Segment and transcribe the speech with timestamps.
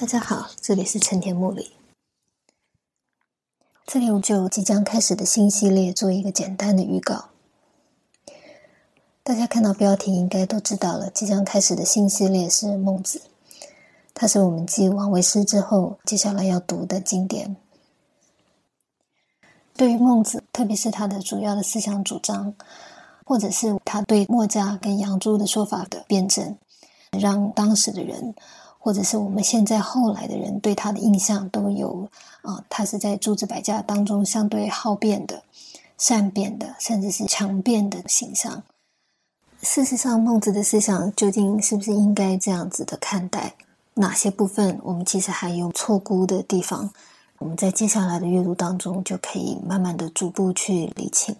[0.00, 1.72] 大家好，这里是陈田木里。
[3.84, 7.26] 这里我就即将开始的新系列做一个简单的预告。
[9.22, 13.18] 大家看到标题应该都知道了，即将开始的新系列是《孟子》，
[14.14, 17.54] 它是我们继《王维诗》之后接下来要读的经典。
[19.74, 22.54] 对于孟子，特别是他的主要的思想主张，
[23.26, 26.56] 或者是他对墨家跟杨朱的说法的辩证，
[27.10, 28.34] 让当时的人。
[28.82, 32.08] 或者是我们现在后来的人对他的印象都有
[32.40, 35.42] 啊，他是在诸子百家当中相对好辩的、
[35.98, 38.62] 善辩的，甚至是强辩的形象。
[39.62, 43.54] 事实上，孟子的思想究竟是不是应该这样子的看待？
[43.94, 46.90] 哪些部分我们其实还有错估的地方？
[47.38, 51.36] 我们在接下来的阅读当中就可以慢慢的逐步去理清。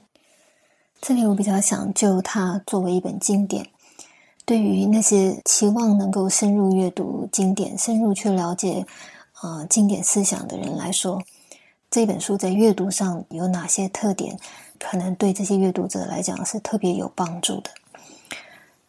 [1.01, 3.66] 这里我比较想就它作为一本经典。
[4.50, 8.84] 对于那些期望能够深入阅读经典、深入去了解
[9.34, 11.23] 啊经典思想的人来说，
[11.88, 14.37] 这本书在阅读上有哪些特点，
[14.80, 17.70] 可能对这些阅读者来讲是特别有帮助的。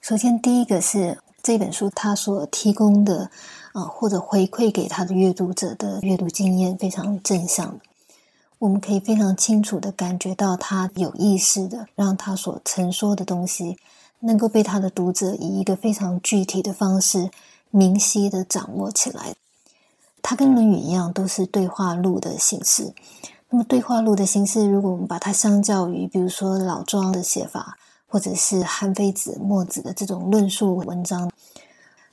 [0.01, 3.29] 首先，第一个是这本书它所提供的
[3.73, 7.79] 啊或者回馈给他的阅读者的阅读经验非常正向，
[8.57, 13.77] 我们可以非常清楚的感觉到他有意识的让他所陈说的东西。
[14.21, 17.29] 能够被他的读者以一个非常具体的方式
[17.69, 19.35] 明晰的掌握起来。
[20.21, 22.93] 它跟《论语》一样，都是对话录的形式。
[23.49, 27.77] 那么，对话录的形式，如果我们把它相较于，比如说老庄的写法，
[28.07, 31.31] 或者是韩非子、墨子的这种论述文章，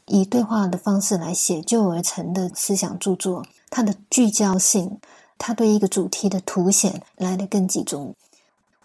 [0.07, 4.99] 以对话的方式来写就而成的思想著作，它的聚焦性，
[5.37, 8.15] 它对一个主题的凸显来的更集中。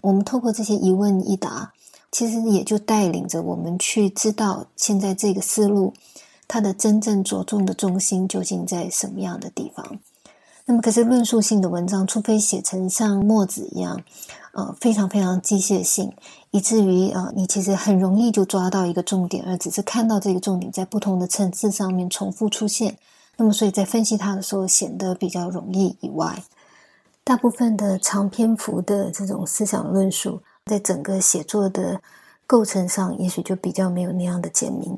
[0.02, 1.72] 我们透过这些一问一答。
[2.14, 5.92] 其实也就带领着我们去知道现在这个思路，
[6.48, 9.98] 它的真正着重的中心究竟在什么样的地方。
[10.66, 14.00] 那么，可是论述性的文章，除非写成像墨子一样，
[14.54, 16.14] 呃，非常非常机械性，
[16.52, 22.96] 以至于啊，你其实很容易就抓到一个重点，而只是看到这个重点在不同的层次上面重复出现。
[23.38, 25.98] 那么，所以在分析它的时候显得比较容易。
[26.00, 26.44] 以外，
[27.24, 30.40] 大部分的长篇幅的这种思想论述。
[30.66, 32.02] 在整个写作的
[32.48, 34.98] 构成上，也许就比较没有那样的简明。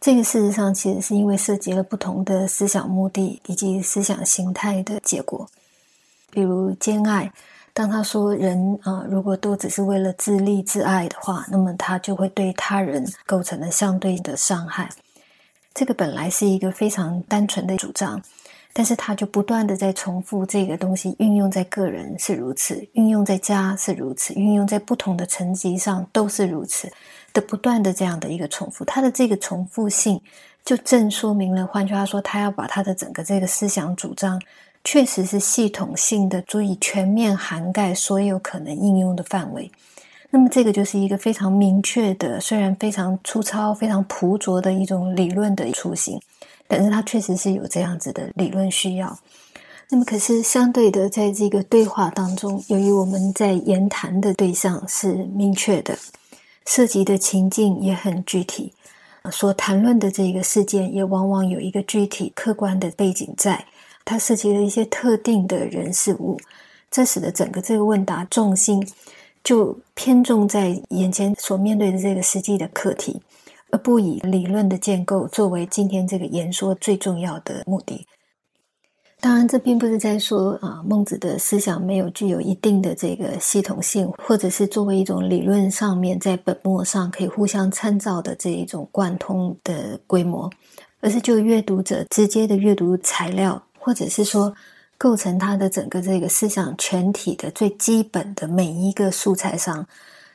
[0.00, 5.48] 这个事实上，其实是因为涉及了不同的思想目的以及思想形态的结果。
[6.30, 7.32] 比如兼爱，
[7.72, 14.88] 当他说人啊，如果都只是为了自立自爱的话，那么他就会对他人构成了相对的伤害。
[15.74, 18.22] 这个本来是一个非常单纯的主张。
[18.78, 26.92] 但是他就不断的在重复这个东西，运用在个人是如此，运用在家是如此，运用在不同的层级上都是如此
[27.32, 30.20] 的，不断的这样的一个重复，他的这个重复性
[30.62, 34.38] 就正说明了，换句话说，他要把他的整个这个思想主张，
[34.84, 39.70] 确实是系统性的，足以全面涵盖所有可能应用的范围。
[40.28, 46.20] 那么这个就是一个非常明确的，虽然非常粗糙、非常朴拙的一种理论的雏形。
[46.68, 49.18] 但是它确实是有这样子的理论需要。
[49.88, 55.96] 那么，可是相对的，在这个对话当中，由于我们在言谈的对象是明确的，
[56.66, 58.72] 涉及的情境也很具体，
[59.30, 63.64] 所谈论的这个事件也往往有一个具体客观的背景在，
[64.04, 66.36] 它涉及了一些特定的人事物，
[66.90, 68.84] 这使得整个这个问答重心
[69.44, 73.20] 就偏重在眼前所面对的这个实际的课题。
[73.70, 78.06] 而不以理论的建构作为今天这个言说最重要的目的。
[79.18, 90.50] 当然，这并不是在说啊，孟子的思想没有具有一定的这个系统性，或者是作为一种理论上面在本末上可以互相参照的这一种贯通的规模，
[91.00, 94.54] 而是就阅读者直接的阅读材料，或者是说
[94.98, 99.84] 构成他的整个这个思想全体的最基本的每一个素材上，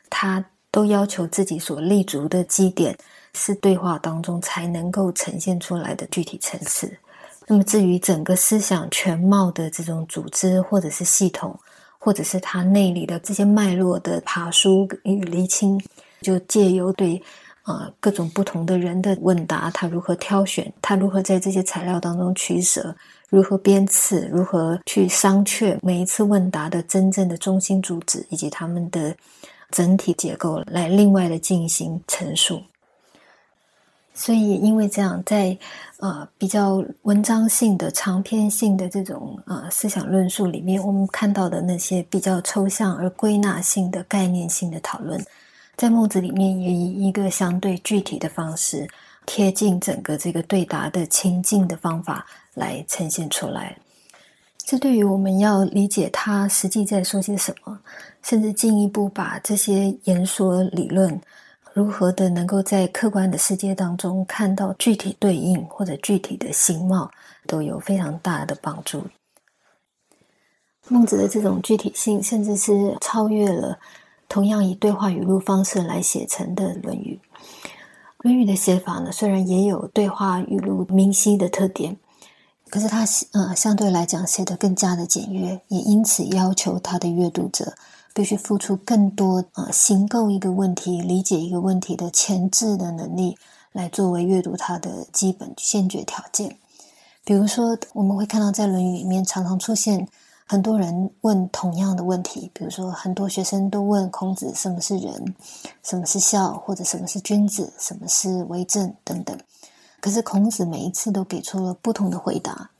[0.10, 2.98] 他都要求自己所立足的基点。
[3.34, 6.92] 是对话当中才能够呈现出来的具体层次。
[7.48, 11.60] 那么，至于整个思想全貌的这种组织，或者是系统，
[11.98, 15.82] 或者是它内里的这些脉络的爬梳与厘清，
[16.22, 17.22] 就借由对
[17.64, 22.96] 啊各种不同的人的问答，他如何挑选，他如何在这些材料当中取舍，
[23.30, 29.14] 如何编次，如何去商榷每一次问答的真正的中心主旨，以及他们的
[29.72, 32.62] 整体结构，来另外的进行陈述。
[34.14, 35.58] 所以，因为这样，在
[35.98, 45.20] 呃比较文章性的、长篇性的这种呃思想论述里面，我们看到的那些比较抽象而归纳性的概念性的讨论，
[45.78, 48.88] 在孟子里面也以一个相对具体的方式，
[49.26, 53.76] 贴近整个这个对答的情境的方法来呈现出来。
[54.58, 57.80] 这对于我们要理解他实际在说些什么，
[58.22, 61.20] 甚至进一步把这些言说理论
[61.74, 67.10] 如何的能够在客观的世界当中看到具体对应或者具体的形貌，
[67.48, 69.04] 都有非常大的帮助。
[70.90, 73.80] 孟子的这种具体性，甚至是超越了
[74.28, 77.20] 同样以对话语录方式来写成的《论语》。
[78.20, 81.98] 《论语》的写法呢，虽然也有对话语录明晰的特点。
[82.70, 87.74] 可是他呃相对来讲写得更加的简约，也因此要求他的阅读者
[88.14, 93.38] 必须付出更多呃形构一个问题、理解一个问题的前置的能力，
[93.72, 96.58] 来作为阅读它的基本先决条件。
[97.24, 100.08] 比如说，我们会看到在《论语》里面常常出现
[100.48, 105.36] 很多人问同样的问题，比如说很多学生都问孔子什么是仁，
[105.84, 109.38] 什么是孝，或者什么是君子，什么是为政等等。
[110.00, 112.72] 可是孔子每一次都给出了不同的回答，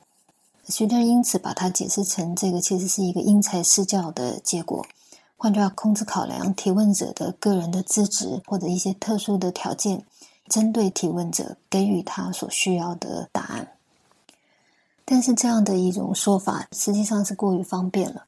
[0.68, 4.86] 许多人因此把它解释成这个其实是一个因材施教的结果。
[5.44, 10.06] 换句话，孔子考量提问者的个人的资质或者一些特殊的条件，
[10.48, 13.70] 针对提问者给予他所需要的答案。
[15.04, 18.26] 但是这样的一种说法实际上是过于方便了。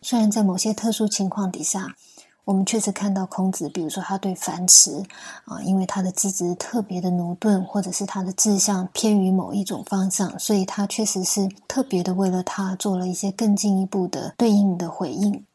[0.00, 1.96] 虽然在某些特殊情况底下。
[2.44, 5.02] 我们确实看到孔子，比如说他对樊迟
[5.46, 15.46] 啊，因为他的资质特别的驽钝，或者是他的志向偏于某一种方向，所以他确实是特别的为了他做了一些更进一步的对应的回应。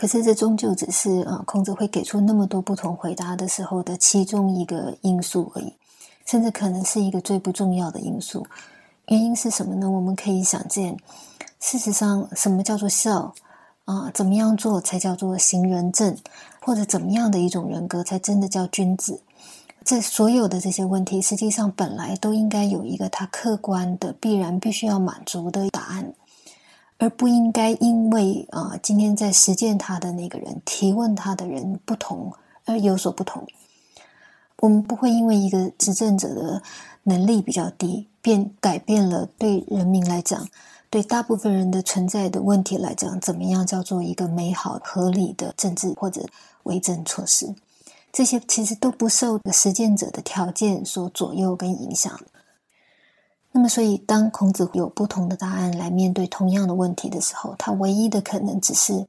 [0.00, 5.74] 可是这终究只是啊，孔子会给出那么多不同回答的时候的其中一个因素而已，
[6.24, 8.46] 甚至可能是一个最不重要的因素。
[9.08, 9.90] 原因是什么呢？
[9.90, 10.96] 我们可以想见，
[11.60, 13.34] 事实上，什么叫做孝？
[13.84, 16.16] 啊，怎么样做才叫做行仁正，
[16.62, 19.20] 或者怎么样的一种人格才真的叫君子？
[19.84, 26.14] 这所有的这些问题，实际上本来都应该有一个他客观的、必然必须要满足的答案，
[27.00, 32.30] 而不应该因为啊，今天在实践他的那个人提问他的人不同
[32.66, 33.46] 而有所不同。
[34.58, 36.62] 我们不会因为一个执政者的
[37.04, 40.46] 能力比较低，便改变了对人民来讲。
[40.90, 46.26] 对大部分人的存在的问题来讲，怎么样叫做一个美好合理的政治或者
[46.64, 47.54] 为政措施？
[48.12, 52.20] 这些其实都不受实践者的条件所左右跟影响。
[53.52, 59.06] 那么，所以当孔子有不同的答案来面对同样的问题的时候，他唯一的可能只是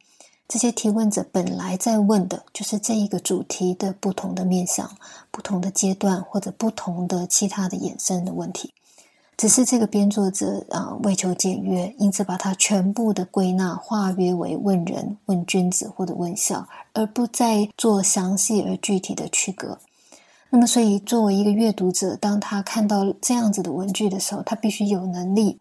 [0.47, 4.89] 这些提问者本来在问的就是这一个主题的不同的面向、
[5.29, 8.73] 不同的阶段或者不同的其他的衍生的问题。
[9.38, 19.79] 只是这个编作者啊，为求简约，因此把它全部的归纳化约为问人、问君子或者问孝，而不再做详细而具体的区隔。
[20.53, 25.57] 那么，所以作为一个阅读者，当他看到这样子的文句的时候，他必须有能力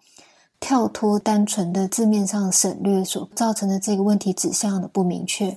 [0.58, 5.56] 跳脱单纯的字面上省略所造成的这个问题指向的不明确，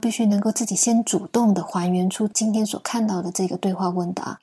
[0.00, 4.38] 必须能够自己先主动的还原出今天所看到的这个对话问答。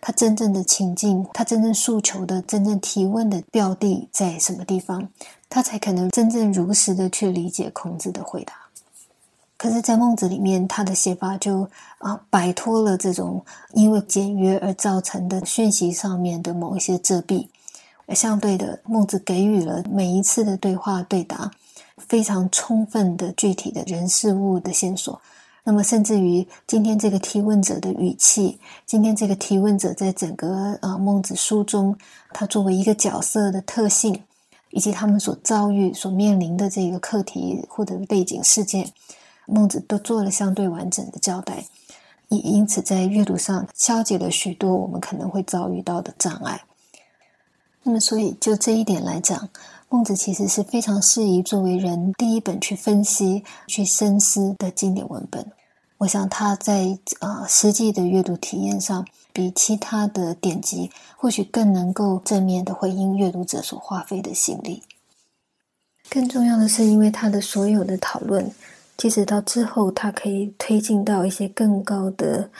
[0.00, 5.06] 他真正的情境，他真正诉求的、真正提问的标的在什么地方，
[5.50, 8.54] 他才可能真正如实的去理解孔子的回答。
[9.62, 13.40] 可是，在孟子里面，他的写法就啊摆脱了这种
[13.74, 17.46] 因为简约而造成的讯息上面的某一些遮蔽，
[18.08, 21.48] 相对的，孟子给予了每一次的对话对答
[21.96, 25.20] 非常充分的具体的人事物的线索。
[25.62, 31.96] 那么，甚至于今天这个提问者的语气，今天这个提问者在整个呃孟子书中，
[32.32, 34.24] 他作为一个角色的特性，
[34.70, 38.90] 以及他们所遭遇、所面临的这个课题或者背景事件，
[39.46, 41.64] 孟子都做了相对完整的交代，
[42.28, 46.62] 也因此在阅读上消解了许多我们可能会遭遇到的障碍。
[47.82, 49.48] 那么，所以就这一点来讲。
[49.88, 55.44] 孟子其实是非常适宜作为人第一本去分析、去深思的经典文本。
[55.98, 64.82] 我想他在啊实际的阅读体验上，比其他的典籍或许更能够正面的回应阅读者所花费的心力。
[66.08, 68.50] 更重要的是，因为他的所有的讨论，
[68.96, 72.50] 即使到之后，它可以推进到一些更高的。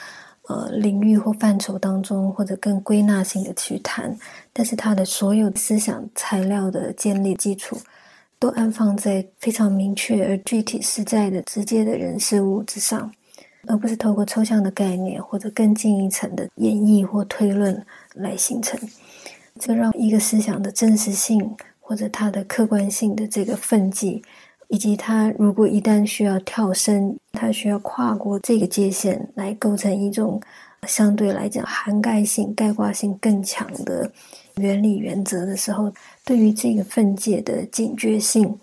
[0.49, 4.13] 呃，领域或范畴当中，或者更归纳性的去谈，
[4.51, 7.77] 但是他的所有思想材料的建立基础，
[8.37, 13.09] 都安放在非常明确而具体实在的直接的人事物之上，
[13.67, 17.81] 而不是透过抽象的概念或者更进一层的演绎或推论
[18.15, 18.77] 来形成。
[19.57, 24.21] 这让一个思想的真实性或者它的客观性的这个分际。
[24.73, 30.41] 以及他如果一旦需要跳升，他需要跨过这个界限来构成一种
[30.87, 34.11] 相对来讲涵盖性、概括性更强的
[34.55, 35.93] 原理原则的时候，
[36.25, 38.57] 对于这个分界的警觉性，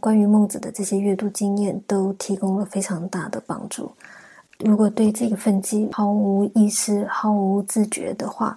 [0.00, 3.92] 关于孟子的这些阅读经验都提供了非常大的帮助。
[4.60, 8.56] 如果对这个分界毫无意识、毫无自觉的话，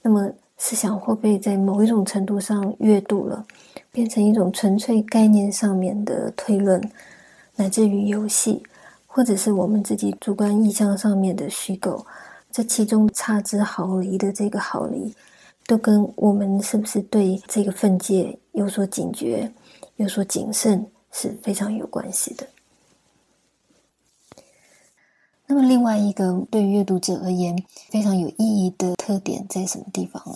[0.00, 3.46] 那么思想会被在某一种程度上阅读了，
[3.90, 6.78] 变成一种纯粹概念上面的推论，
[7.56, 8.62] 乃至于游戏。
[9.10, 12.06] 或者是我们自己主观意向上面的虚构，
[12.52, 15.12] 这其中差之毫厘的这个毫厘，
[15.66, 19.50] 都跟我们是不是对这个分界有所警觉、
[19.96, 22.46] 有所谨慎是非常有关系的。
[25.50, 30.34] 那么，另外一个对于阅读者而言非常有意义的特点在什么地方呢？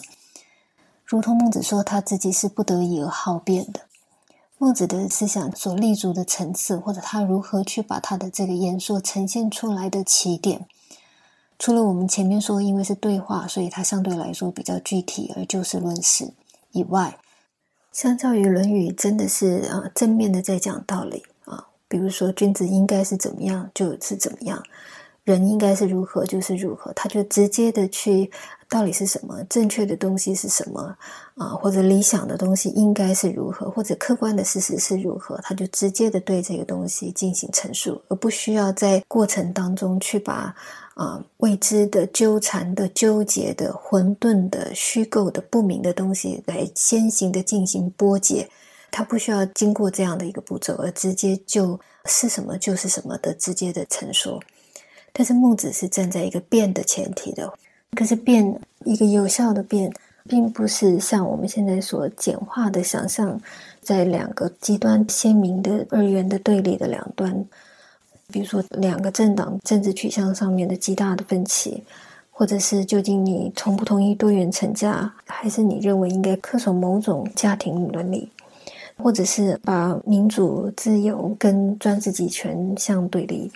[1.04, 3.82] 如同孟子说，他自己是不得已而好辩的。
[4.56, 10.66] 孟子的思想所立足的层次，或者他如何去把他的这个言说呈现出来的起点，
[11.58, 16.32] 除了我们前面说，因为是对话，所以它相对来说比较具体而就事论事
[16.70, 17.18] 以外，
[17.92, 24.62] 相较于《论语》，真的是啊正面的在讲道理啊，比如说君子应该是怎么样就是怎么样，
[25.24, 28.30] 人应该是如何就是如何，他就直接的去。
[28.68, 29.44] 到底是什么？
[29.50, 30.96] 正确的东西是什么？
[31.34, 33.70] 啊，或者理想的东西应该是如何？
[33.70, 35.38] 或者客观的事实是如何？
[35.42, 40.54] 他就直接的对这个东西进行陈述，而不需要在过程当中去把
[40.94, 48.48] 啊未知的、纠缠的、纠结的、混沌的、虚构的、不明的东西来先行的进行剥解。
[48.90, 54.40] 他不需要经过这样的一个步骤，而直接就是什么就是什么的直接的陈述。
[55.12, 57.52] 但是孟子是站在一个变的前提的。
[57.94, 59.92] 可是变一个有效的变，
[60.26, 63.38] 并不是像我们现在所简化的想象，
[63.82, 67.44] 在两个极端鲜明的二元的对立的两端，
[68.28, 71.84] 比如说两个政党政治取向上面的极大的分歧，
[72.30, 78.30] 或者是究竟你同不同意多元成家，还是你认为应该恪守某种家庭伦理，
[78.96, 83.52] 或者是把民主自由跟专制集权相对立。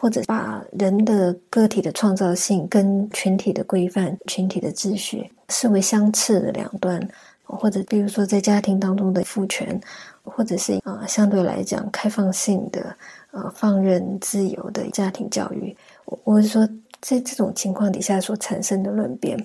[0.00, 7.06] 或者把人的个体的创造性跟群体的规范、群体的秩序视为相斥的两端，
[7.42, 9.80] 或者比如说在家庭当中的父权，
[10.22, 12.96] 或者是啊相对来讲开放性的、
[13.32, 16.64] 呃放任自由的家庭教育，我我是说
[17.00, 19.36] 在这种情况底下所产生的论辩，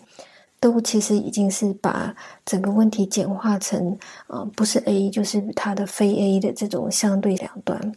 [0.59, 7.91] 都其实已经是把整个问题简化成啊不是 A 就是它的非 A 的这种相对两端。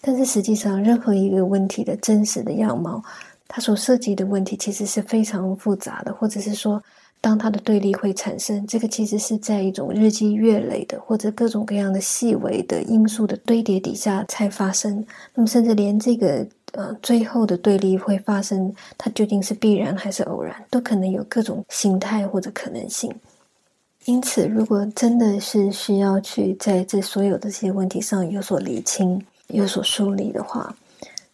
[0.00, 3.02] 但是实际上，任何一个问题的真实的样貌，
[3.46, 6.82] 它所涉及的问题其实是非常复杂的，或者是说，
[7.20, 15.04] 当它的对立会产生，这个其实是在一种日积月累的，或者各种各样的细微的因素的堆叠底下才发生。
[15.34, 23.12] 那么，甚至连这个呃最后的对立会发生，它究竟是必然还是偶然，都可能有各种形态或者可能性。
[24.06, 30.74] 因此，如果真的是需要去在这所有的这些问题上有所厘清，有所梳理的话，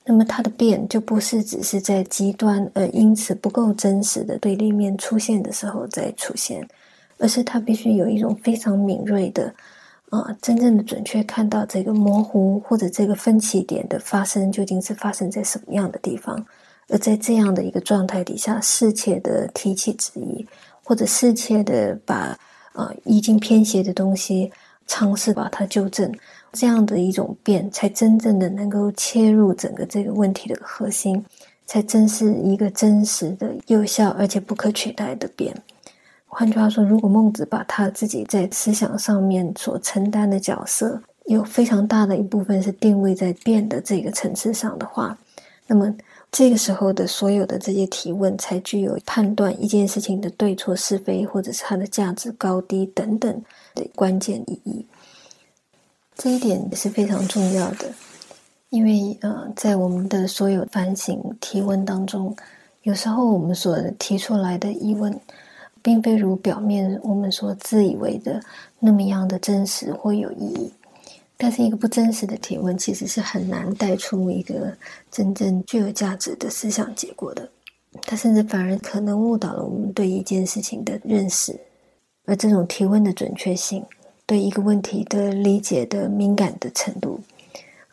[0.05, 6.67] 那么它的变就不是只是在极端而因此不够真实的对立面出现的时候再出现，
[7.19, 9.53] 而是它必须有一种非常敏锐的
[10.11, 16.47] 啊，真正的准确看到这个模糊或者这个分歧点的发生究竟是发生在什么样的地方，
[16.89, 20.47] 而在这样的一个状态底下，适切的提起质疑，
[20.85, 22.39] 或者适切的把
[22.73, 24.53] 啊已经偏斜的东西
[24.87, 26.13] 尝试把它纠正。
[26.57, 31.23] 这样的一种变，才真正的能够切入整个这个问题的核心，
[31.67, 35.55] 才真是一个真实的、有效而且不可取代的变。
[36.27, 45.17] 换句话说，如果孟子把他自己在思想上面所承担的角色，有非常大的一部分是定位在变的这个层次上的话，
[45.67, 45.95] 那么
[46.31, 53.43] 这个时候的所有的这些提问，才具有判断一件事情的对错是非，或者是它的价值高低等等
[53.75, 54.85] 的关键意义。
[56.17, 57.93] 这一点也是非常重要的，
[58.71, 62.35] 因为呃，在我们的所有反省提问当中，
[62.83, 65.21] 有时候我们所提出来的疑问，
[65.83, 68.43] 并非如表面我们所自以为的
[68.81, 70.73] 那么样的真实或有意义。
[71.37, 74.75] 但是，一个不真实的提问，其实是很难带出一个
[75.11, 77.47] 真正具有价值的思想结果的。
[78.03, 81.55] 它甚至反而可能误导了我们对一件事情的认识，
[82.25, 83.85] 而这种提问的准确性。
[84.27, 87.21] 对一个问题的理解的敏感的程度，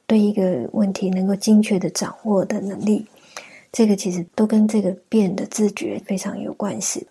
[0.08, 3.06] 对一个问题能够精确的掌握的能力，
[3.72, 7.08] 这个其实都跟这个变的自觉非常有关系。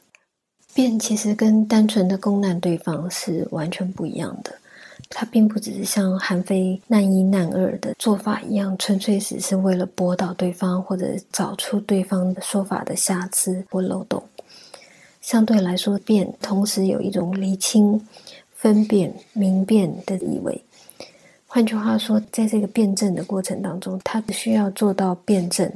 [0.75, 4.53] 变其实跟单纯的攻难对方是完全不一样的，
[5.11, 14.23] 它并不只是像韩非难一难二的做法一样，纯粹只是为了驳倒对方或者找出对方的说法的瑕疵或漏洞。
[15.21, 18.05] 相对来说，辩同时有一种厘清、
[18.63, 20.63] 分辨、明辨的意味。
[21.49, 25.69] 换句话说，在这个辩证的过程当中，他需要做到辩证。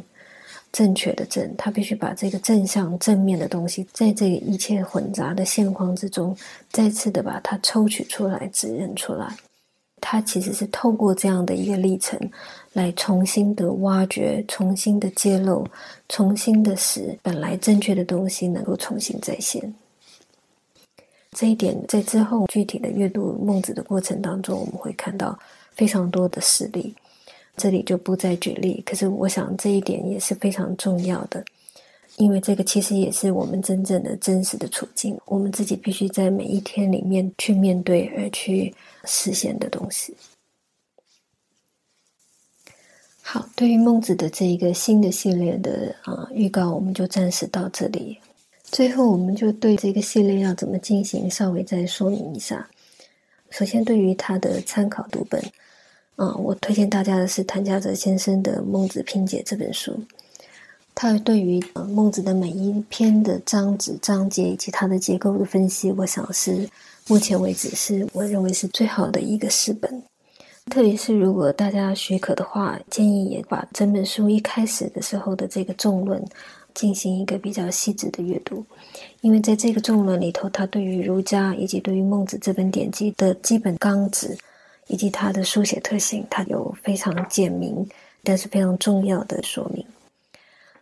[0.70, 6.36] 正确的正，他必须把这个正向正面的东西，在这个一切混杂的现况之中，
[6.70, 9.34] 再次的把它抽取出来，指认出来。
[10.00, 12.16] 他其实是透过这样的一个历程，
[12.74, 15.66] 来重新的挖掘、重新的揭露、
[16.08, 19.74] 重新的使本来正确的东西能够重新再现。
[21.36, 25.38] 这一点在之后具体的阅读孟子的过程当中，我们会看到
[25.72, 26.94] 非常多的实例。
[27.58, 31.44] 这里就不再举例，可是我想这一点也是非常重要的，
[32.16, 38.74] 因为这个其实也是我们真正的真实的处境，我们自己必须在每一天里面去面对而去
[39.04, 40.16] 实现的东西。
[43.20, 48.18] 好，对于孟子的这一个新的系列的啊预告，我们就暂时到这里。
[48.66, 52.68] 最后，我们就对这个系列要怎么进行稍微再说明一下。
[53.50, 55.42] 首先，对于它的参考读本。
[56.16, 59.98] 啊，我推荐大家的是谭家泽先生的《孟子评解》这本书。
[60.94, 66.66] 他对于孟子的每一篇的章子、章节以及它的结构的分析，我想是
[67.06, 70.02] 目前为止是我认为是最好的一个诗本。
[70.70, 76.24] 特别是如果大家许可的话，建议也把整本书一开始的时候的这个重论
[76.76, 78.64] 进行一个比较细致的阅读，
[79.20, 84.38] 因为在这个纵论里头，他对于儒家以及对于孟子这本典籍的基本纲旨。
[84.88, 87.84] 以及它的书写特性，它有非常简明，
[88.22, 89.84] 但是非常重要的说明。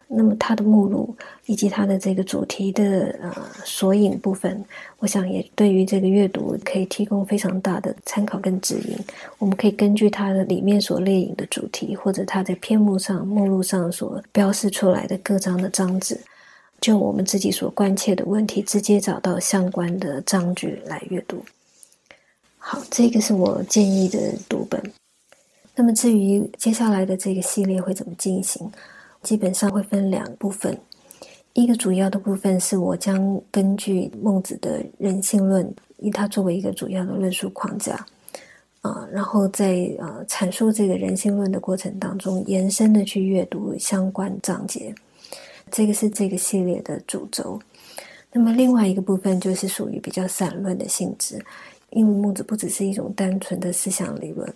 [0.06, 1.14] 那么它的目录
[1.46, 3.34] 以及它的这个主题的呃
[3.64, 4.64] 索引部分，
[4.98, 8.96] 我想也对于这个阅读可以提供非常大的参考跟指引。
[9.38, 16.20] 我们可以根据它的里面所列引的主题，或者它在篇目上、目录上所标示出来的各章的章子，
[16.80, 21.42] 就我们自己所关切的问题，直接找到相关的章句来阅读。
[22.58, 24.82] 好，这个是我建议的读本。
[25.74, 28.70] 那么至于接下来的这个系列会怎么进行，
[29.24, 30.78] 基本上会分两部分。
[31.54, 38.06] 一个主要的部分是我将根据孟子的人性论，以它作为一个主要的论述框架，
[38.82, 44.94] 啊，然后在呃阐述这个人性论的过程当中，延伸的去阅读相关章节。
[45.70, 47.58] 这个是这个系列的主轴。
[48.30, 51.44] 那么另外一个部分就是属于比较散论的性质。
[51.90, 54.52] 因为孟子不只是一种单纯的思想理论，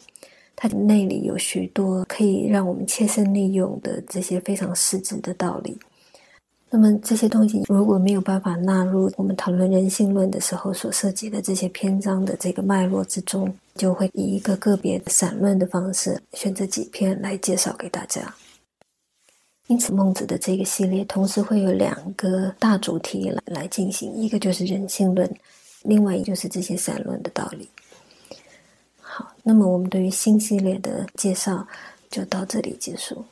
[0.61, 5.79] 它内里有许多可以让我们切身利用的这些非常实质的道理。
[6.69, 18.35] 那么这些东西如果没有办法纳入我们讨论人性论的时候所涉及的这些篇章的这个脉络之中，就会以一个个别散论的方式选择几篇来介绍给大家。
[19.69, 25.31] 因此，孟子的这个系列同时会有两个大主题来来进行，一个就是人性论。
[25.85, 27.69] 另外，就是这些散论的道理。
[29.43, 31.67] 那么我们对于新系列的介绍
[32.11, 33.25] 就到这里结束。